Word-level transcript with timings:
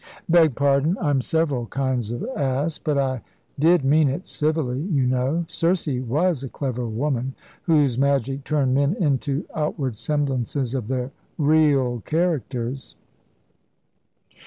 "Beg 0.27 0.55
pardon. 0.55 0.97
I'm 0.99 1.21
several 1.21 1.67
kinds 1.67 2.09
of 2.09 2.23
ass. 2.35 2.79
But 2.79 2.97
I 2.97 3.21
did 3.59 3.85
mean 3.85 4.09
it 4.09 4.25
civilly, 4.25 4.79
you 4.81 5.05
know. 5.05 5.45
Circe 5.47 5.85
was 5.85 6.41
a 6.41 6.49
clever 6.49 6.87
woman, 6.87 7.35
whose 7.65 7.99
magic 7.99 8.43
turned 8.43 8.73
men 8.73 8.95
into 8.95 9.45
outward 9.53 9.97
semblances 9.97 10.73
of 10.73 10.87
their 10.87 11.11
real 11.37 12.01
characters." 12.03 12.95